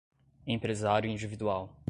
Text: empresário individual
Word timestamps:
empresário 0.47 1.07
individual 1.11 1.69